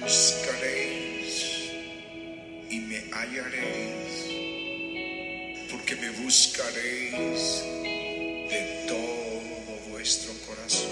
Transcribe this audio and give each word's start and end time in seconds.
buscaréis 0.00 1.70
y 2.70 2.80
me 2.80 2.98
hallaréis, 3.12 4.30
porque 5.70 5.96
me 5.96 6.10
buscaréis 6.22 7.62
de 8.50 8.84
todo 8.88 9.90
vuestro 9.90 10.32
corazón. 10.46 10.90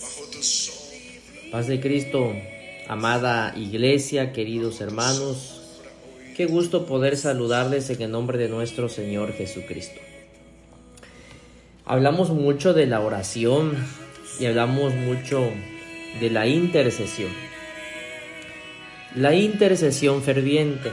Bajo 0.00 0.24
tu 0.30 0.42
sombra, 0.42 1.50
Paz 1.50 1.66
de 1.66 1.80
Cristo, 1.80 2.34
amada 2.88 3.54
iglesia, 3.56 4.32
queridos 4.32 4.80
hermanos, 4.80 5.62
qué 6.36 6.46
gusto 6.46 6.86
poder 6.86 7.16
saludarles 7.16 7.90
en 7.90 8.02
el 8.02 8.10
nombre 8.10 8.38
de 8.38 8.48
nuestro 8.48 8.88
Señor 8.88 9.32
Jesucristo. 9.32 10.07
Hablamos 11.90 12.28
mucho 12.28 12.74
de 12.74 12.84
la 12.84 13.00
oración 13.00 13.74
y 14.38 14.44
hablamos 14.44 14.94
mucho 14.94 15.50
de 16.20 16.28
la 16.28 16.46
intercesión. 16.46 17.30
La 19.14 19.32
intercesión 19.32 20.22
ferviente. 20.22 20.92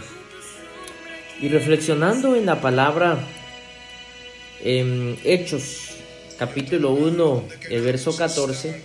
Y 1.42 1.50
reflexionando 1.50 2.38
en 2.38 2.46
la 2.46 2.62
palabra 2.62 3.18
en 4.64 5.20
Hechos, 5.26 5.98
capítulo 6.40 6.92
1, 6.92 7.44
el 7.72 7.82
verso 7.82 8.16
14, 8.16 8.82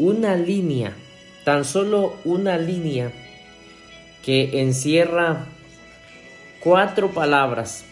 una 0.00 0.36
línea, 0.36 0.94
tan 1.46 1.64
solo 1.64 2.16
una 2.26 2.58
línea 2.58 3.10
que 4.22 4.60
encierra 4.60 5.46
cuatro 6.60 7.10
palabras 7.10 7.86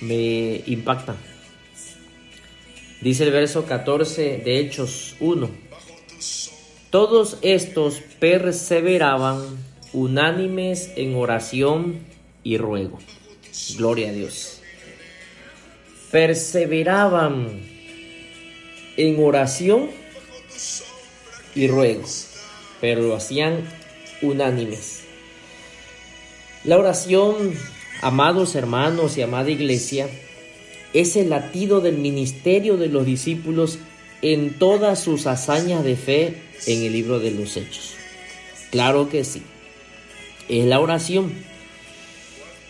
me 0.00 0.62
impactan. 0.66 1.16
Dice 3.00 3.24
el 3.24 3.30
verso 3.30 3.66
14 3.66 4.38
de 4.38 4.58
Hechos 4.58 5.16
1. 5.20 5.48
Todos 6.90 7.38
estos 7.42 8.00
perseveraban 8.18 9.42
unánimes 9.92 10.92
en 10.96 11.14
oración 11.14 12.00
y 12.42 12.58
ruego. 12.58 12.98
Gloria 13.76 14.10
a 14.10 14.12
Dios. 14.12 14.60
Perseveraban 16.10 17.60
en 18.96 19.22
oración 19.22 19.90
y 21.54 21.68
ruego, 21.68 22.04
pero 22.80 23.02
lo 23.02 23.16
hacían 23.16 23.68
unánimes. 24.22 25.04
La 26.64 26.78
oración, 26.78 27.54
amados 28.06 28.54
hermanos 28.54 29.18
y 29.18 29.22
amada 29.22 29.50
iglesia, 29.50 30.08
es 30.94 31.16
el 31.16 31.30
latido 31.30 31.80
del 31.80 31.98
ministerio 31.98 32.76
de 32.76 32.86
los 32.86 33.04
discípulos 33.04 33.80
en 34.22 34.60
todas 34.60 35.00
sus 35.00 35.26
hazañas 35.26 35.82
de 35.82 35.96
fe 35.96 36.36
en 36.68 36.84
el 36.84 36.92
libro 36.92 37.18
de 37.18 37.32
los 37.32 37.56
Hechos. 37.56 37.94
Claro 38.70 39.08
que 39.08 39.24
sí. 39.24 39.42
Es 40.48 40.66
la 40.66 40.78
oración. 40.78 41.32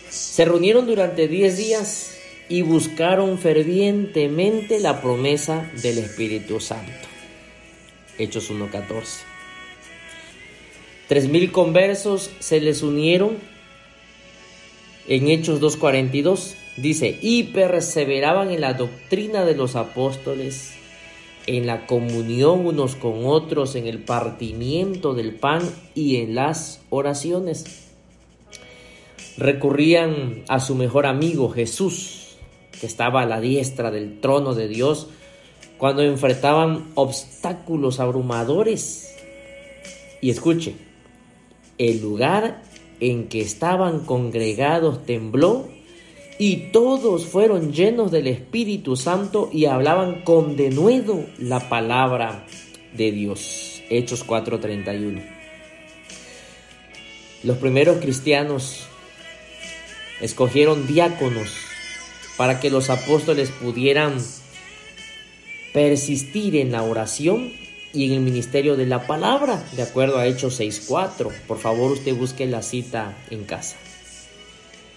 Se 0.09 0.43
reunieron 0.43 0.87
durante 0.87 1.27
10 1.27 1.55
días 1.55 2.17
y 2.49 2.63
buscaron 2.63 3.37
fervientemente 3.37 4.79
la 4.79 5.01
promesa 5.01 5.69
del 5.83 5.99
Espíritu 5.99 6.59
Santo. 6.59 7.07
Hechos 8.17 8.49
1.14. 8.49 9.03
Tres 11.07 11.29
mil 11.29 11.51
conversos 11.51 12.31
se 12.39 12.59
les 12.59 12.81
unieron 12.81 13.37
en 15.07 15.27
Hechos 15.27 15.61
2.42. 15.61 16.55
Dice, 16.77 17.17
y 17.21 17.43
perseveraban 17.43 18.51
en 18.51 18.61
la 18.61 18.73
doctrina 18.73 19.45
de 19.45 19.55
los 19.55 19.75
apóstoles, 19.75 20.73
en 21.47 21.65
la 21.65 21.87
comunión 21.87 22.67
unos 22.67 22.95
con 22.95 23.25
otros, 23.25 23.75
en 23.75 23.87
el 23.87 23.99
partimiento 23.99 25.15
del 25.15 25.33
pan 25.33 25.61
y 25.95 26.17
en 26.17 26.35
las 26.35 26.81
oraciones. 26.89 27.87
Recurrían 29.37 30.43
a 30.47 30.59
su 30.59 30.75
mejor 30.75 31.05
amigo 31.05 31.49
Jesús, 31.49 32.37
que 32.79 32.85
estaba 32.85 33.21
a 33.23 33.25
la 33.25 33.41
diestra 33.41 33.89
del 33.89 34.19
trono 34.19 34.53
de 34.53 34.67
Dios, 34.67 35.07
cuando 35.77 36.03
enfrentaban 36.03 36.91
obstáculos 36.95 37.99
abrumadores. 37.99 39.15
Y 40.21 40.29
escuche, 40.29 40.75
el 41.77 42.01
lugar 42.01 42.61
en 42.99 43.27
que 43.27 43.41
estaban 43.41 44.01
congregados 44.01 45.05
tembló 45.05 45.69
y 46.39 46.71
todos 46.71 47.25
fueron 47.25 47.73
llenos 47.73 48.11
del 48.11 48.27
Espíritu 48.27 48.95
Santo 48.95 49.49
y 49.51 49.65
hablaban 49.65 50.23
con 50.23 50.55
denuedo 50.55 51.25
la 51.39 51.67
palabra 51.69 52.45
de 52.93 53.11
Dios. 53.11 53.81
Hechos 53.89 54.23
4:31. 54.25 55.23
Los 57.43 57.57
primeros 57.57 57.97
cristianos 57.97 58.87
escogieron 60.21 60.87
diáconos 60.87 61.55
para 62.35 62.59
que 62.59 62.69
los 62.69 62.89
apóstoles 62.89 63.49
pudieran 63.49 64.17
persistir 65.73 66.55
en 66.55 66.71
la 66.71 66.83
oración 66.83 67.51
y 67.93 68.05
en 68.05 68.13
el 68.13 68.19
ministerio 68.21 68.75
de 68.75 68.85
la 68.85 69.07
palabra, 69.07 69.63
de 69.73 69.83
acuerdo 69.83 70.17
a 70.17 70.27
Hechos 70.27 70.59
6.4. 70.59 71.31
Por 71.47 71.57
favor, 71.57 71.91
usted 71.91 72.15
busque 72.15 72.45
la 72.45 72.61
cita 72.61 73.17
en 73.29 73.43
casa. 73.43 73.77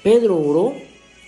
Pedro 0.03 0.39
oró 0.39 0.75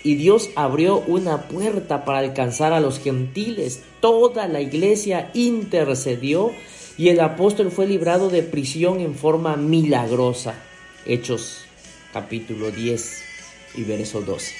y 0.05 0.17
Dios 0.17 0.51
abrió 0.57 0.99
una 1.07 1.43
puerta 1.43 2.05
para 2.05 2.19
alcanzar 2.19 2.73
a 2.73 2.81
los 2.81 2.99
gentiles. 2.99 3.83
Toda 4.01 4.49
la 4.49 4.61
iglesia 4.61 5.31
intercedió 5.35 6.53
y 6.99 7.09
el 7.09 7.21
apóstol 7.21 7.71
fue 7.71 7.87
librado 7.87 8.29
de 8.29 8.43
prisión 8.43 9.01
en 9.01 9.15
forma 9.15 9.57
milagrosa. 9.57 10.55
Hechos 11.07 11.65
capítulo 12.13 12.71
10 12.71 13.23
y 13.77 13.85
verso 13.85 14.21
12. 14.21 14.55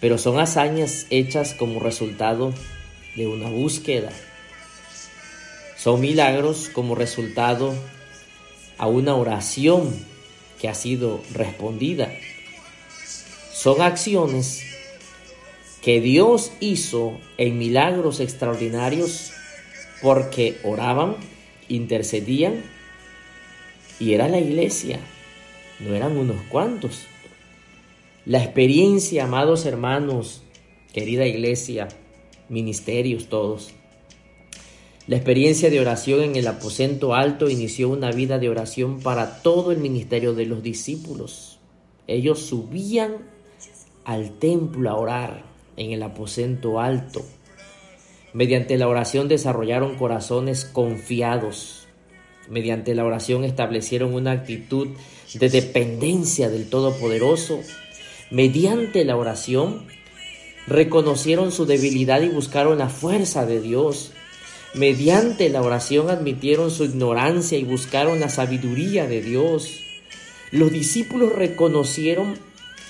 Pero 0.00 0.18
son 0.18 0.38
hazañas 0.38 1.06
hechas 1.10 1.54
como 1.54 1.80
resultado 1.80 2.52
de 3.16 3.26
una 3.26 3.48
búsqueda. 3.48 4.10
Son 5.84 6.00
milagros 6.00 6.70
como 6.72 6.94
resultado 6.94 7.74
a 8.78 8.86
una 8.86 9.16
oración 9.16 9.94
que 10.58 10.66
ha 10.66 10.74
sido 10.74 11.20
respondida. 11.34 12.10
Son 13.52 13.82
acciones 13.82 14.62
que 15.82 16.00
Dios 16.00 16.52
hizo 16.60 17.20
en 17.36 17.58
milagros 17.58 18.20
extraordinarios 18.20 19.32
porque 20.00 20.56
oraban, 20.64 21.16
intercedían 21.68 22.64
y 24.00 24.14
era 24.14 24.30
la 24.30 24.38
iglesia, 24.38 25.00
no 25.80 25.94
eran 25.94 26.16
unos 26.16 26.40
cuantos. 26.48 27.02
La 28.24 28.42
experiencia, 28.42 29.24
amados 29.24 29.66
hermanos, 29.66 30.44
querida 30.94 31.26
iglesia, 31.26 31.88
ministerios 32.48 33.28
todos. 33.28 33.74
La 35.06 35.16
experiencia 35.16 35.68
de 35.68 35.80
oración 35.80 36.22
en 36.22 36.36
el 36.36 36.46
aposento 36.46 37.14
alto 37.14 37.50
inició 37.50 37.90
una 37.90 38.10
vida 38.10 38.38
de 38.38 38.48
oración 38.48 39.00
para 39.00 39.42
todo 39.42 39.70
el 39.70 39.78
ministerio 39.78 40.32
de 40.32 40.46
los 40.46 40.62
discípulos. 40.62 41.58
Ellos 42.06 42.38
subían 42.38 43.18
al 44.06 44.38
templo 44.38 44.88
a 44.88 44.94
orar 44.94 45.44
en 45.76 45.92
el 45.92 46.02
aposento 46.02 46.80
alto. 46.80 47.22
Mediante 48.32 48.78
la 48.78 48.88
oración 48.88 49.28
desarrollaron 49.28 49.96
corazones 49.96 50.64
confiados. 50.64 51.86
Mediante 52.48 52.94
la 52.94 53.04
oración 53.04 53.44
establecieron 53.44 54.14
una 54.14 54.32
actitud 54.32 54.88
de 55.34 55.48
dependencia 55.50 56.48
del 56.48 56.70
Todopoderoso. 56.70 57.60
Mediante 58.30 59.04
la 59.04 59.16
oración 59.16 59.86
reconocieron 60.66 61.52
su 61.52 61.66
debilidad 61.66 62.22
y 62.22 62.30
buscaron 62.30 62.78
la 62.78 62.88
fuerza 62.88 63.44
de 63.44 63.60
Dios. 63.60 64.14
Mediante 64.74 65.50
la 65.50 65.62
oración 65.62 66.10
admitieron 66.10 66.68
su 66.68 66.84
ignorancia 66.84 67.56
y 67.56 67.62
buscaron 67.62 68.18
la 68.18 68.28
sabiduría 68.28 69.06
de 69.06 69.22
Dios. 69.22 69.80
Los 70.50 70.72
discípulos 70.72 71.32
reconocieron 71.32 72.36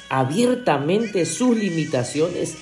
abiertamente 0.09 1.27
sus 1.27 1.55
limitaciones 1.55 2.55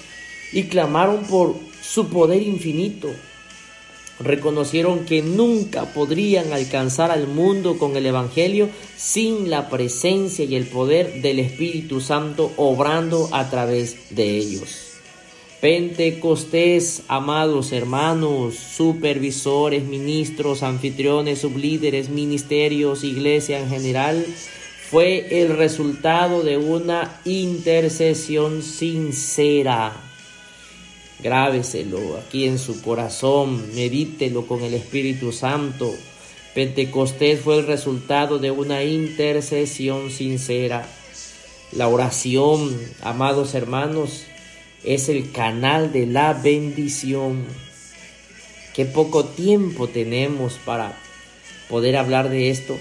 y 0.53 0.65
clamaron 0.65 1.25
por 1.27 1.55
su 1.81 2.09
poder 2.09 2.43
infinito. 2.43 3.11
Reconocieron 4.19 5.05
que 5.05 5.23
nunca 5.23 5.85
podrían 5.85 6.53
alcanzar 6.53 7.13
al 7.13 7.29
mundo 7.29 7.79
con 7.79 7.97
el 7.97 8.07
Evangelio 8.07 8.69
sin 8.97 9.51
la 9.51 9.69
presencia 9.69 10.45
y 10.45 10.57
el 10.57 10.67
poder 10.67 11.23
del 11.23 11.39
Espíritu 11.39 12.01
Santo 12.01 12.53
obrando 12.57 13.29
a 13.33 13.49
través 13.49 14.15
de 14.15 14.37
ellos. 14.37 14.92
Pentecostés, 15.62 17.05
amados 17.06 17.70
hermanos, 17.70 18.56
supervisores, 18.56 19.85
ministros, 19.85 20.64
anfitriones, 20.64 21.43
sublíderes, 21.43 22.09
ministerios, 22.09 23.05
iglesia 23.05 23.61
en 23.61 23.69
general, 23.69 24.26
fue 24.91 25.41
el 25.41 25.56
resultado 25.56 26.43
de 26.43 26.56
una 26.56 27.20
intercesión 27.25 28.64
sincera. 28.64 29.93
Grábeselo 31.20 32.17
aquí 32.17 32.49
en 32.49 32.58
su 32.58 32.82
corazón, 32.82 33.73
medítelo 33.73 34.49
con 34.49 34.65
el 34.65 34.75
Espíritu 34.75 35.31
Santo. 35.31 35.94
Pentecostés 36.56 37.41
fue 37.41 37.61
el 37.61 37.69
resultado 37.69 38.41
de 38.41 38.50
una 38.50 38.82
intercesión 38.82 40.11
sincera. 40.11 40.88
La 41.70 41.87
oración, 41.87 42.76
amados 43.00 43.55
hermanos, 43.55 44.25
es 44.84 45.08
el 45.08 45.31
canal 45.32 45.93
de 45.93 46.06
la 46.06 46.32
bendición. 46.32 47.44
Qué 48.75 48.84
poco 48.84 49.25
tiempo 49.25 49.88
tenemos 49.88 50.55
para 50.64 50.99
poder 51.69 51.96
hablar 51.96 52.31
de 52.31 52.50
esto. 52.50 52.76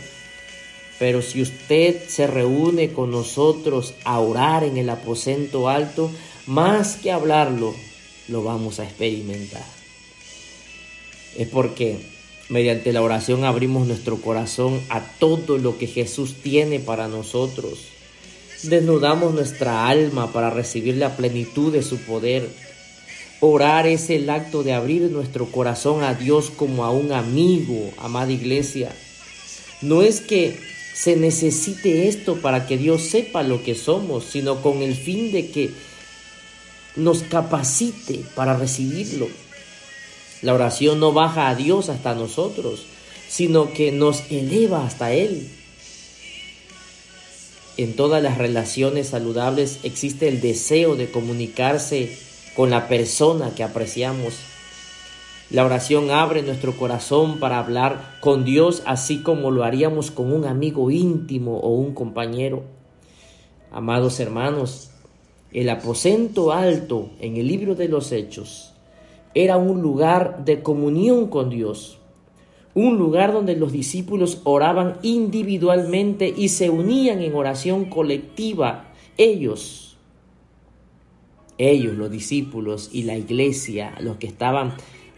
Pero 1.00 1.22
si 1.22 1.42
usted 1.42 2.08
se 2.08 2.28
reúne 2.28 2.92
con 2.92 3.12
nosotros 3.12 3.96
a 4.04 4.20
orar 4.20 4.64
en 4.64 4.78
el 4.78 4.90
aposento 4.90 5.68
alto, 5.68 6.12
más 6.46 6.96
que 6.98 7.12
hablarlo, 7.12 7.74
lo 8.28 8.44
vamos 8.44 8.80
a 8.80 8.84
experimentar. 8.84 9.66
Es 11.36 11.48
porque 11.48 11.98
mediante 12.50 12.94
la 12.94 13.02
oración 13.02 13.46
abrimos 13.46 13.88
nuestro 13.88 14.18
corazón 14.18 14.82
a 14.90 15.02
todo 15.02 15.58
lo 15.58 15.78
que 15.78 15.88
Jesús 15.88 16.36
tiene 16.44 16.80
para 16.80 17.08
nosotros. 17.08 17.80
Desnudamos 18.64 19.34
nuestra 19.34 19.88
alma 19.88 20.32
para 20.32 20.50
recibir 20.50 20.98
la 20.98 21.16
plenitud 21.18 21.74
de 21.74 21.82
su 21.82 21.98
poder. 21.98 22.48
Orar 23.40 23.88
es 23.88 24.12
el 24.12 24.30
acto 24.30 24.62
de 24.62 24.74
abrir 24.74 25.04
nuestro 25.10 25.48
corazón 25.48 26.04
a 26.04 26.14
Dios 26.14 26.52
como 26.56 26.86
a 26.86 26.92
un 26.92 27.12
amigo, 27.12 27.92
amada 27.98 28.32
iglesia. 28.32 28.94
No 29.82 30.04
es 30.04 30.22
que 30.22 30.60
se 30.94 31.16
necesite 31.16 32.08
esto 32.08 32.36
para 32.36 32.68
que 32.68 32.78
Dios 32.78 33.02
sepa 33.02 33.42
lo 33.42 33.64
que 33.64 33.74
somos, 33.74 34.26
sino 34.26 34.62
con 34.62 34.84
el 34.84 34.94
fin 34.94 35.32
de 35.32 35.50
que 35.50 35.72
nos 36.96 37.24
capacite 37.24 38.22
para 38.36 38.56
recibirlo. 38.56 39.28
La 40.44 40.54
oración 40.54 41.00
no 41.00 41.14
baja 41.14 41.50
a 41.50 41.56
Dios 41.56 41.90
hasta 41.90 42.14
nosotros, 42.14 42.86
sino 43.28 43.74
que 43.74 43.92
nos 43.92 44.30
eleva 44.30 44.86
hasta 44.86 45.14
Él. 45.14 45.50
En 47.78 47.96
todas 47.96 48.22
las 48.22 48.38
relaciones 48.38 49.08
saludables 49.08 49.80
existe 49.84 50.28
el 50.28 50.42
deseo 50.42 50.96
de 50.96 51.10
comunicarse 51.10 52.18
con 52.56 52.70
la 52.70 52.90
persona 52.90 53.56
que 53.56 53.64
apreciamos. 53.64 54.34
La 55.50 55.66
oración 55.66 56.12
abre 56.12 56.44
nuestro 56.44 56.76
corazón 56.78 57.40
para 57.40 57.60
hablar 57.60 58.18
con 58.20 58.44
Dios 58.44 58.84
así 58.86 59.22
como 59.22 59.52
lo 59.52 59.64
haríamos 59.64 60.12
con 60.12 60.32
un 60.32 60.46
amigo 60.46 60.92
íntimo 60.92 61.60
o 61.60 61.70
un 61.70 61.94
compañero. 61.94 62.64
Amados 63.72 64.20
hermanos, 64.20 64.92
el 65.54 65.70
aposento 65.70 66.52
alto 66.52 67.10
en 67.20 67.38
el 67.38 67.48
libro 67.48 67.76
de 67.76 67.88
los 67.88 68.12
Hechos 68.12 68.74
era 69.34 69.56
un 69.56 69.82
lugar 69.82 70.44
de 70.44 70.62
comunión 70.62 71.28
con 71.28 71.50
Dios, 71.50 72.00
un 72.74 72.98
lugar 72.98 73.34
donde 73.34 73.56
los 73.56 73.72
discípulos 73.72 74.42
oraban 74.44 74.98
individualmente 75.02 76.34
y 76.36 76.50
se 76.50 76.70
unían 76.70 77.22
en 77.22 77.36
oración 77.36 77.86
colectiva, 77.86 78.94
ellos, 79.18 79.98
ellos, 81.58 81.96
los 81.96 82.10
discípulos 82.10 82.90
y 82.92 83.04
la 83.04 83.18
iglesia, 83.18 83.96
los 84.00 84.18
que 84.18 84.28
estaban 84.28 84.74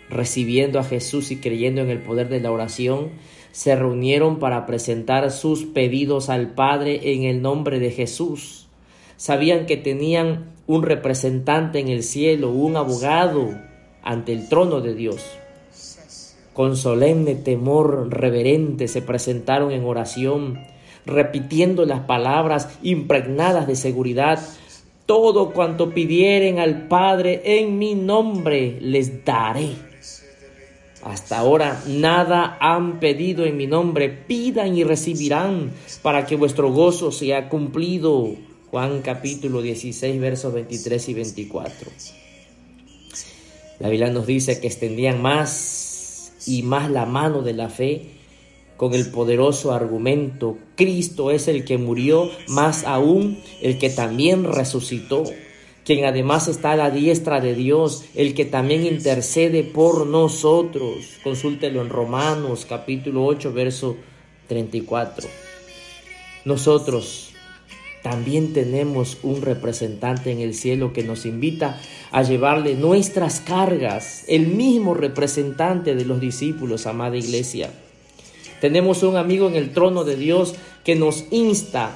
recibiendo 0.10 0.80
a 0.80 0.84
Jesús 0.84 1.32
y 1.32 1.38
creyendo 1.38 1.82
en 1.82 1.90
el 1.90 2.02
poder 2.02 2.30
de 2.30 2.42
la 2.42 2.52
oración, 2.52 3.12
se 3.52 3.76
reunieron 3.76 4.40
para 4.40 4.66
presentar 4.66 5.30
sus 5.32 5.64
pedidos 5.64 6.30
al 6.30 6.54
Padre 6.54 7.14
en 7.14 7.24
el 7.24 7.42
nombre 7.42 7.80
de 7.80 7.92
Jesús 7.92 8.64
sabían 9.24 9.66
que 9.66 9.78
tenían 9.78 10.52
un 10.68 10.84
representante 10.84 11.80
en 11.80 11.88
el 11.88 12.04
cielo, 12.04 12.50
un 12.50 12.76
abogado 12.76 13.58
ante 14.02 14.34
el 14.34 14.50
trono 14.50 14.82
de 14.82 14.96
Dios. 14.96 15.26
Con 16.54 16.78
solemne 16.78 17.34
temor 17.34 18.10
reverente 18.12 18.88
se 18.88 19.02
presentaron 19.02 19.72
en 19.72 19.86
oración, 19.86 20.60
repitiendo 21.06 21.86
las 21.86 22.02
palabras 22.02 22.70
impregnadas 22.84 23.66
de 23.66 23.76
seguridad. 23.76 24.40
Todo 25.08 25.52
cuanto 25.52 25.90
pidieren 25.90 26.60
al 26.60 26.88
Padre 26.88 27.42
en 27.44 27.80
mi 27.80 27.96
nombre 27.96 28.78
les 28.80 29.26
daré. 29.26 29.72
Hasta 31.04 31.40
ahora 31.40 31.82
nada 31.88 32.58
han 32.62 33.00
pedido 33.00 33.46
en 33.46 33.58
mi 33.58 33.68
nombre, 33.68 34.08
pidan 34.10 34.78
y 34.78 34.84
recibirán 34.84 35.72
para 36.02 36.26
que 36.26 36.38
vuestro 36.38 36.72
gozo 36.72 37.12
sea 37.12 37.50
cumplido. 37.50 38.36
Juan 38.72 39.02
capítulo 39.02 39.62
16, 39.62 40.22
versos 40.22 40.54
23 40.54 41.10
y 41.10 41.14
24. 41.14 41.92
La 43.80 43.90
Biblia 43.90 44.10
nos 44.10 44.26
dice 44.26 44.62
que 44.62 44.68
extendían 44.68 45.22
más 45.22 45.83
y 46.48 46.64
más 46.64 46.90
la 46.90 47.06
mano 47.06 47.42
de 47.42 47.54
la 47.54 47.70
fe 47.70 48.14
con 48.78 48.94
el 48.94 49.12
poderoso 49.12 49.72
argumento, 49.72 50.58
Cristo 50.76 51.32
es 51.32 51.48
el 51.48 51.64
que 51.64 51.78
murió, 51.78 52.30
más 52.48 52.84
aún 52.84 53.40
el 53.62 53.78
que 53.78 53.90
también 53.90 54.44
resucitó, 54.44 55.24
quien 55.86 56.06
además 56.06 56.48
está 56.48 56.72
a 56.72 56.76
la 56.76 56.90
diestra 56.90 57.40
de 57.40 57.56
Dios, 57.56 58.06
el 58.16 58.34
que 58.34 58.46
también 58.46 58.86
intercede 58.86 59.64
por 59.64 60.08
nosotros. 60.08 61.18
Consúltelo 61.24 61.82
en 61.82 61.90
Romanos 61.90 62.66
capítulo 62.68 63.26
8, 63.26 63.54
verso 63.54 63.98
34. 64.48 65.28
Nosotros 66.46 67.33
también 68.04 68.52
tenemos 68.52 69.18
un 69.24 69.42
representante 69.42 70.30
en 70.30 70.42
el 70.42 70.54
cielo 70.54 70.92
que 70.92 71.04
nos 71.04 71.26
invita 71.26 71.80
a 72.12 72.22
llevarle 72.22 72.76
nuestras 72.76 73.40
cargas, 73.40 74.26
el 74.28 74.48
mismo 74.48 74.94
representante 74.94 75.96
de 75.96 76.04
los 76.04 76.20
discípulos, 76.20 76.86
amada 76.86 77.16
iglesia. 77.16 77.72
Tenemos 78.60 79.04
un 79.04 79.16
amigo 79.16 79.48
en 79.48 79.56
el 79.56 79.72
trono 79.72 80.04
de 80.04 80.18
Dios 80.18 80.54
que 80.84 80.96
nos 80.96 81.24
insta 81.32 81.96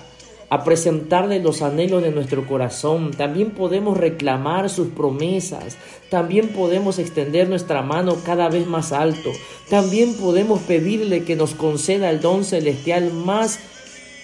a 0.49 0.63
presentarle 0.63 1.41
los 1.41 1.61
anhelos 1.61 2.01
de 2.01 2.11
nuestro 2.11 2.47
corazón. 2.47 3.11
También 3.11 3.51
podemos 3.51 3.97
reclamar 3.97 4.69
sus 4.69 4.87
promesas. 4.87 5.75
También 6.09 6.49
podemos 6.49 6.99
extender 6.99 7.49
nuestra 7.49 7.81
mano 7.81 8.15
cada 8.25 8.47
vez 8.47 8.65
más 8.65 8.93
alto. 8.93 9.31
También 9.69 10.13
podemos 10.13 10.61
pedirle 10.61 11.25
que 11.25 11.35
nos 11.35 11.53
conceda 11.53 12.09
el 12.09 12.21
don 12.21 12.45
celestial 12.45 13.11
más 13.11 13.59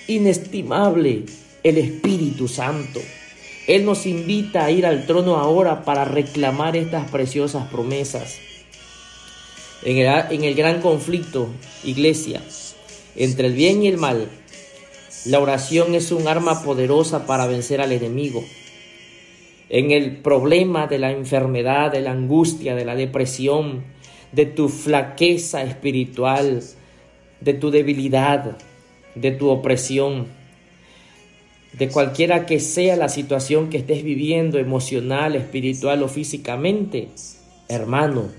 inestimable 0.08 1.26
el 1.64 1.78
Espíritu 1.78 2.48
Santo. 2.48 3.00
Él 3.68 3.86
nos 3.86 4.06
invita 4.06 4.66
a 4.66 4.72
ir 4.72 4.86
al 4.86 5.06
trono 5.06 5.38
ahora 5.38 5.86
para 5.86 6.04
reclamar 6.04 6.76
estas 6.76 7.10
preciosas 7.10 7.70
promesas. 7.70 8.38
En 9.84 9.98
el, 9.98 10.44
el, 10.44 10.56
gran 10.56 10.82
conflicto, 10.82 11.48
iglesia, 11.84 12.42
entre 13.16 13.48
el 13.48 13.54
bien 13.54 13.84
y 13.84 13.88
el 13.88 13.98
mal, 13.98 14.30
la 15.26 15.40
oración 15.40 15.96
es 15.96 16.12
un 16.12 16.28
arma 16.28 16.64
poderosa 16.64 17.26
para 17.26 17.48
vencer 17.48 17.80
al 17.80 17.94
enemigo. 17.94 18.44
En 19.70 19.92
el 19.92 20.18
problema 20.18 20.88
de 20.88 21.00
la 21.00 21.12
enfermedad, 21.12 21.92
de 21.92 22.02
la 22.02 22.12
angustia, 22.12 22.76
de 22.76 22.86
la 22.86 22.96
depresión, 22.96 23.84
de 24.34 24.46
tu 24.46 24.68
flaqueza 24.68 25.64
espiritual, 25.64 26.62
de 27.40 27.54
tu 27.54 27.72
debilidad, 27.72 28.58
de 29.16 29.32
tu 29.32 29.50
opresión, 29.50 30.28
de 31.78 31.90
cualquiera 31.90 32.46
que 32.46 32.60
sea 32.60 32.96
la 32.96 33.10
situación 33.10 33.70
que 33.70 33.78
estés 33.78 34.04
viviendo, 34.04 34.60
emocional, 34.60 35.36
espiritual 35.36 36.04
o 36.04 36.08
físicamente, 36.08 37.10
hermano, 37.68 38.30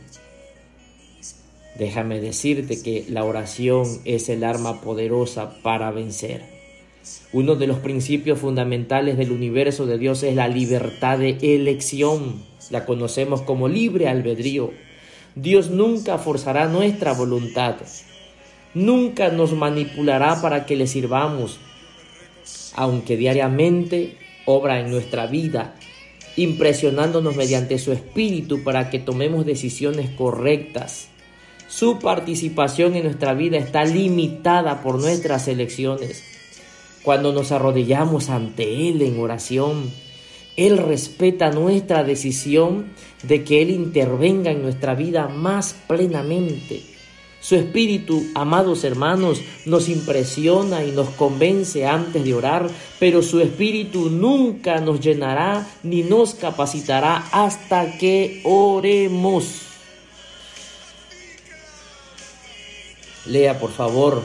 déjame 1.79 2.21
decirte 2.21 2.81
que 2.81 3.05
la 3.09 3.25
oración 3.25 3.87
es 4.05 4.29
el 4.29 4.45
arma 4.45 4.81
poderosa 4.81 5.61
para 5.63 5.91
vencer. 5.91 6.43
Uno 7.33 7.57
de 7.57 7.67
los 7.67 7.79
principios 7.81 8.39
fundamentales 8.39 9.19
del 9.19 9.33
universo 9.33 9.85
de 9.85 9.99
Dios 9.99 10.23
es 10.23 10.37
la 10.37 10.49
libertad 10.49 11.19
de 11.19 11.37
elección. 11.43 12.43
La 12.71 12.87
conocemos 12.87 13.43
como 13.43 13.69
libre 13.69 14.09
albedrío. 14.09 14.71
Dios 15.35 15.71
nunca 15.71 16.17
forzará 16.19 16.67
nuestra 16.69 17.13
voluntad. 17.13 17.77
Nunca 18.73 19.29
nos 19.31 19.53
manipulará 19.53 20.41
para 20.41 20.65
que 20.65 20.77
le 20.77 20.87
sirvamos 20.87 21.59
aunque 22.75 23.17
diariamente 23.17 24.17
obra 24.45 24.81
en 24.81 24.91
nuestra 24.91 25.27
vida, 25.27 25.75
impresionándonos 26.37 27.37
mediante 27.37 27.79
su 27.79 27.93
espíritu 27.93 28.63
para 28.63 28.91
que 28.91 28.99
tomemos 28.99 29.47
decisiones 29.47 30.11
correctas. 30.11 31.09
Su 31.69 31.99
participación 31.99 32.95
en 32.97 33.05
nuestra 33.05 33.35
vida 33.35 33.57
está 33.57 33.85
limitada 33.85 34.83
por 34.83 35.01
nuestras 35.01 35.49
elecciones. 35.49 36.23
Cuando 37.03 37.33
nos 37.33 37.53
arrodillamos 37.53 38.31
ante 38.31 38.89
Él 38.89 39.03
en 39.03 39.19
oración, 39.19 39.91
Él 40.57 40.79
respeta 40.79 41.51
nuestra 41.51 42.05
decisión 42.05 42.87
de 43.23 43.45
que 43.45 43.63
Él 43.63 43.71
intervenga 43.71 44.51
en 44.51 44.63
nuestra 44.63 44.95
vida 44.95 45.29
más 45.29 45.75
plenamente. 45.87 46.94
Su 47.45 47.57
espíritu, 47.57 48.25
amados 48.35 48.85
hermanos, 48.85 49.43
nos 49.67 49.91
impresiona 49.91 50.83
y 50.83 50.93
nos 50.93 51.11
convence 51.11 51.85
antes 51.85 52.25
de 52.25 52.33
orar, 52.33 52.71
pero 52.99 53.21
su 53.21 53.39
espíritu 53.43 54.09
nunca 54.09 54.81
nos 54.81 54.99
llenará 55.01 55.69
ni 55.83 56.03
nos 56.03 56.33
capacitará 56.33 57.29
hasta 57.33 57.99
que 57.99 58.41
oremos. 58.45 59.61
Lea 63.27 63.59
por 63.59 63.73
favor 63.73 64.23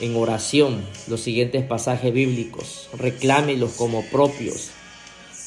en 0.00 0.16
oración 0.16 0.82
los 1.06 1.20
siguientes 1.20 1.66
pasajes 1.66 2.14
bíblicos, 2.14 2.88
reclámelos 2.96 3.72
como 3.72 4.06
propios. 4.06 4.70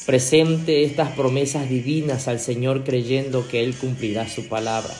Presente 0.06 0.84
estas 0.84 1.10
promesas 1.16 1.68
divinas 1.68 2.28
al 2.28 2.38
Señor 2.38 2.84
creyendo 2.84 3.48
que 3.48 3.64
Él 3.64 3.74
cumplirá 3.74 4.28
su 4.28 4.46
palabra 4.46 4.94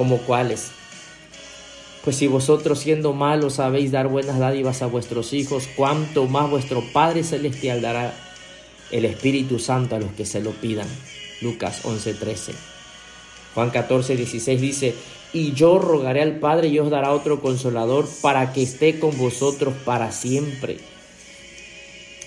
como 0.00 0.16
cuáles. 0.16 0.70
Pues 2.02 2.16
si 2.16 2.26
vosotros 2.26 2.78
siendo 2.78 3.12
malos 3.12 3.56
sabéis 3.56 3.92
dar 3.92 4.08
buenas 4.08 4.38
dádivas 4.38 4.80
a 4.80 4.86
vuestros 4.86 5.34
hijos, 5.34 5.68
cuánto 5.76 6.26
más 6.26 6.48
vuestro 6.48 6.82
Padre 6.94 7.22
Celestial 7.22 7.82
dará 7.82 8.14
el 8.90 9.04
Espíritu 9.04 9.58
Santo 9.58 9.96
a 9.96 9.98
los 9.98 10.10
que 10.12 10.24
se 10.24 10.40
lo 10.40 10.52
pidan. 10.52 10.88
Lucas 11.42 11.84
11:13. 11.84 12.54
Juan 13.54 13.68
14, 13.68 14.16
16 14.16 14.58
dice, 14.58 14.94
y 15.34 15.52
yo 15.52 15.78
rogaré 15.78 16.22
al 16.22 16.38
Padre 16.38 16.68
y 16.68 16.78
os 16.78 16.88
dará 16.88 17.12
otro 17.12 17.42
consolador 17.42 18.08
para 18.22 18.54
que 18.54 18.62
esté 18.62 18.98
con 18.98 19.18
vosotros 19.18 19.74
para 19.84 20.12
siempre 20.12 20.78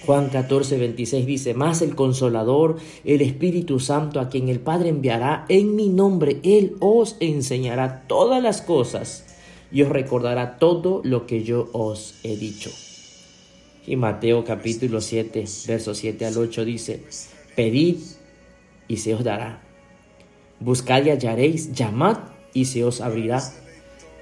Juan 0.05 0.27
14, 0.27 0.77
26 0.77 1.25
dice, 1.25 1.53
más 1.53 1.81
el 1.81 1.95
consolador, 1.95 2.77
el 3.05 3.21
Espíritu 3.21 3.79
Santo, 3.79 4.19
a 4.19 4.27
quien 4.27 4.49
el 4.49 4.59
Padre 4.59 4.89
enviará 4.89 5.45
en 5.47 5.75
mi 5.77 5.87
nombre, 5.87 6.41
Él 6.43 6.75
os 6.81 7.15
enseñará 7.21 8.03
todas 8.05 8.43
las 8.43 8.61
cosas 8.61 9.25
y 9.71 9.81
os 9.81 9.89
recordará 9.89 10.57
todo 10.57 10.99
lo 11.05 11.25
que 11.25 11.43
yo 11.43 11.69
os 11.71 12.15
he 12.23 12.35
dicho. 12.35 12.69
Y 13.87 13.95
Mateo 13.95 14.43
capítulo 14.43 14.99
7, 14.99 15.45
versos 15.67 15.97
7 15.97 16.25
al 16.25 16.37
8 16.37 16.65
dice, 16.65 17.03
pedid 17.55 17.97
y 18.89 18.97
se 18.97 19.15
os 19.15 19.23
dará. 19.23 19.61
Buscad 20.59 21.05
y 21.05 21.11
hallaréis, 21.11 21.71
llamad 21.71 22.17
y 22.53 22.65
se 22.65 22.83
os 22.83 22.99
abrirá. 22.99 23.41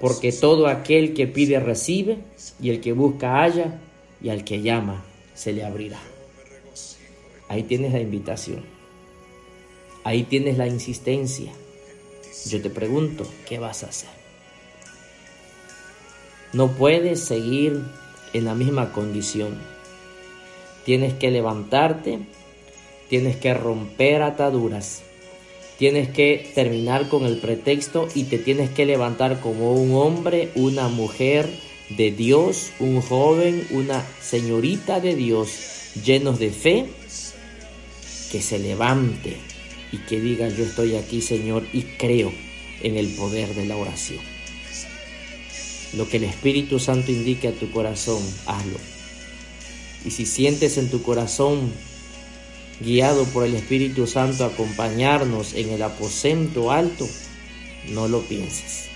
Porque 0.00 0.30
todo 0.32 0.68
aquel 0.68 1.12
que 1.14 1.26
pide 1.26 1.60
recibe, 1.60 2.18
y 2.60 2.70
el 2.70 2.80
que 2.80 2.92
busca 2.92 3.42
halla, 3.42 3.80
y 4.20 4.30
al 4.30 4.42
que 4.42 4.62
llama 4.62 5.04
se 5.34 5.52
le 5.52 5.64
abrirá. 5.64 6.00
Ahí 7.48 7.64
tienes 7.64 7.92
la 7.92 8.00
invitación. 8.00 8.64
Ahí 10.04 10.24
tienes 10.24 10.58
la 10.58 10.66
insistencia. 10.66 11.52
Yo 12.46 12.60
te 12.60 12.70
pregunto, 12.70 13.26
¿qué 13.46 13.58
vas 13.58 13.84
a 13.84 13.88
hacer? 13.88 14.08
No 16.52 16.72
puedes 16.72 17.20
seguir 17.20 17.82
en 18.32 18.44
la 18.44 18.54
misma 18.54 18.92
condición. 18.92 19.58
Tienes 20.84 21.14
que 21.14 21.30
levantarte, 21.30 22.18
tienes 23.08 23.36
que 23.36 23.54
romper 23.54 24.22
ataduras, 24.22 25.02
tienes 25.78 26.08
que 26.08 26.50
terminar 26.54 27.08
con 27.08 27.24
el 27.24 27.38
pretexto 27.38 28.08
y 28.14 28.24
te 28.24 28.38
tienes 28.38 28.70
que 28.70 28.86
levantar 28.86 29.40
como 29.40 29.72
un 29.74 29.94
hombre, 29.94 30.50
una 30.54 30.88
mujer, 30.88 31.48
de 31.96 32.12
Dios, 32.12 32.70
un 32.78 33.00
joven, 33.00 33.66
una 33.70 34.06
señorita 34.20 35.00
de 35.00 35.14
Dios 35.14 35.50
llenos 36.04 36.38
de 36.38 36.50
fe, 36.50 36.86
que 38.30 38.40
se 38.40 38.58
levante 38.58 39.36
y 39.92 39.98
que 39.98 40.20
diga 40.20 40.48
yo 40.48 40.64
estoy 40.64 40.96
aquí 40.96 41.20
Señor 41.20 41.66
y 41.72 41.82
creo 41.82 42.32
en 42.82 42.96
el 42.96 43.08
poder 43.08 43.54
de 43.54 43.66
la 43.66 43.76
oración. 43.76 44.20
Lo 45.94 46.08
que 46.08 46.16
el 46.16 46.24
Espíritu 46.24 46.78
Santo 46.78 47.12
indique 47.12 47.48
a 47.48 47.52
tu 47.52 47.70
corazón, 47.70 48.22
hazlo. 48.46 48.78
Y 50.06 50.10
si 50.10 50.24
sientes 50.24 50.78
en 50.78 50.90
tu 50.90 51.02
corazón, 51.02 51.70
guiado 52.80 53.24
por 53.26 53.44
el 53.44 53.54
Espíritu 53.54 54.06
Santo, 54.06 54.46
acompañarnos 54.46 55.52
en 55.52 55.68
el 55.68 55.82
aposento 55.82 56.72
alto, 56.72 57.06
no 57.90 58.08
lo 58.08 58.22
pienses, 58.22 58.86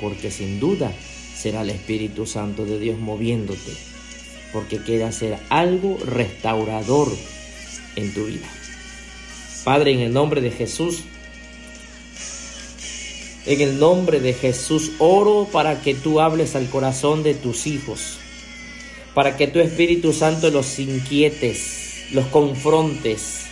porque 0.00 0.30
sin 0.30 0.58
duda 0.58 0.92
será 1.36 1.62
el 1.62 1.70
Espíritu 1.70 2.26
Santo 2.26 2.64
de 2.64 2.78
Dios 2.78 2.98
moviéndote, 2.98 3.72
porque 4.52 4.78
quiere 4.78 5.04
hacer 5.04 5.38
algo 5.50 5.98
restaurador 6.04 7.12
en 7.94 8.14
tu 8.14 8.24
vida. 8.24 8.48
Padre, 9.64 9.92
en 9.92 10.00
el 10.00 10.12
nombre 10.12 10.40
de 10.40 10.50
Jesús, 10.50 11.02
en 13.44 13.60
el 13.60 13.78
nombre 13.78 14.20
de 14.20 14.32
Jesús 14.32 14.92
oro 14.98 15.46
para 15.52 15.82
que 15.82 15.94
tú 15.94 16.20
hables 16.20 16.56
al 16.56 16.68
corazón 16.68 17.22
de 17.22 17.34
tus 17.34 17.66
hijos, 17.66 18.18
para 19.14 19.36
que 19.36 19.46
tu 19.46 19.60
Espíritu 19.60 20.12
Santo 20.12 20.50
los 20.50 20.78
inquietes, 20.78 22.06
los 22.12 22.26
confrontes. 22.26 23.42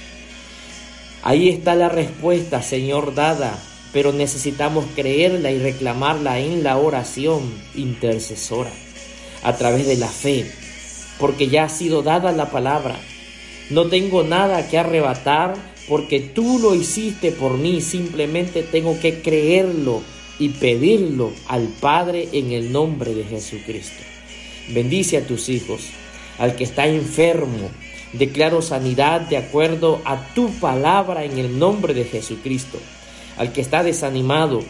Ahí 1.23 1.49
está 1.49 1.75
la 1.75 1.89
respuesta, 1.89 2.63
Señor, 2.63 3.15
dada 3.15 3.63
pero 3.95 4.13
necesitamos 4.13 4.87
creerla 4.97 5.53
y 5.53 5.61
reclamarla 5.61 6.41
en 6.41 6.65
la 6.65 6.77
oración 6.79 7.43
intercesora, 7.77 8.73
a 9.45 9.57
través 9.57 9.87
de 9.87 9.97
la 9.97 10.09
fe, 10.09 10.51
porque 11.21 11.47
ya 11.47 11.65
ha 11.65 11.69
sido 11.69 12.03
dada 12.03 12.33
la 12.33 12.51
palabra. 12.51 12.99
No 13.71 13.87
tengo 13.87 14.25
nada 14.25 14.69
que 14.69 14.79
arrebatar 14.79 15.55
porque 15.89 16.19
tú 16.19 16.59
lo 16.59 16.75
hiciste 16.75 17.31
por 17.31 17.57
mí, 17.57 17.81
simplemente 17.81 18.65
tengo 18.65 18.99
que 18.99 19.23
creerlo 19.23 20.03
y 20.41 20.49
pedirlo 20.49 21.31
al 21.47 21.69
Padre 21.69 22.29
en 22.33 22.51
el 22.51 22.73
nombre 22.73 23.15
de 23.15 23.23
Jesucristo. 23.23 24.03
Bendice 24.71 25.19
a 25.19 25.27
tus 25.27 25.49
hijos, 25.49 25.83
al 26.39 26.57
que 26.57 26.65
está 26.65 26.89
enfermo, 26.89 27.71
declaro 28.13 28.61
sanidad 28.61 29.21
de 29.21 29.37
acuerdo 29.37 30.03
a 30.05 30.35
tu 30.35 30.51
palabra 30.55 31.23
en 31.23 31.39
el 31.39 31.57
nombre 31.61 31.95
de 31.95 32.05
Jesucristo 32.05 32.81
al 33.37 33.53
que 33.53 33.61
está 33.61 33.83
desanimado, 33.83 34.61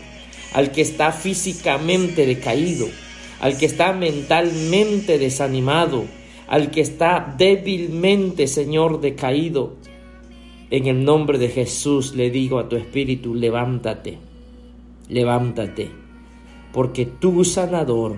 al 0.52 0.72
que 0.72 0.82
está 0.82 1.12
físicamente 1.12 2.26
decaído, 2.26 2.86
al 3.40 3.58
que 3.58 3.66
está 3.66 3.92
mentalmente 3.92 5.18
desanimado, 5.18 6.04
al 6.46 6.70
que 6.70 6.80
está 6.80 7.34
débilmente, 7.36 8.46
Señor, 8.46 9.00
decaído. 9.00 9.76
En 10.70 10.86
el 10.86 11.04
nombre 11.04 11.38
de 11.38 11.48
Jesús 11.48 12.14
le 12.14 12.30
digo 12.30 12.58
a 12.58 12.68
tu 12.68 12.76
espíritu, 12.76 13.34
levántate, 13.34 14.18
levántate, 15.08 15.90
porque 16.72 17.06
tu 17.06 17.44
sanador, 17.44 18.16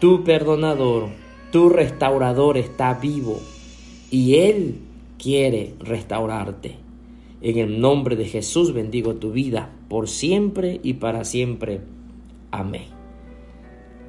tu 0.00 0.24
perdonador, 0.24 1.08
tu 1.50 1.68
restaurador 1.68 2.56
está 2.56 2.94
vivo 2.94 3.40
y 4.10 4.36
Él 4.36 4.78
quiere 5.18 5.74
restaurarte. 5.80 6.87
En 7.40 7.58
el 7.58 7.80
nombre 7.80 8.16
de 8.16 8.24
Jesús 8.24 8.74
bendigo 8.74 9.14
tu 9.16 9.30
vida 9.30 9.70
por 9.88 10.08
siempre 10.08 10.80
y 10.82 10.94
para 10.94 11.24
siempre. 11.24 11.80
Amén. 12.50 12.86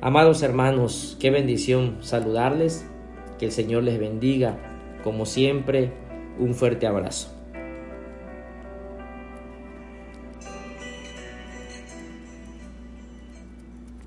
Amados 0.01 0.41
hermanos, 0.41 1.17
qué 1.19 1.29
bendición 1.29 1.97
saludarles. 2.01 2.85
Que 3.37 3.45
el 3.45 3.51
Señor 3.51 3.83
les 3.83 3.99
bendiga. 3.99 4.57
Como 5.03 5.25
siempre, 5.25 5.93
un 6.39 6.55
fuerte 6.55 6.87
abrazo. 6.87 7.38